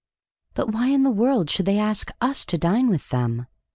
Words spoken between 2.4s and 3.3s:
to dine with